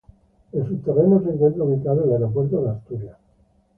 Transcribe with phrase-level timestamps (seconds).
[0.53, 3.17] En sus terrenos se encuentra ubicado el Aeropuerto de Asturias.